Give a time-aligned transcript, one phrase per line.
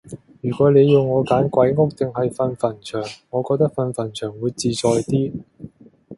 [0.41, 5.31] 如果你要我揀鬼屋定係瞓墳場，我覺得瞓墳場會自在啲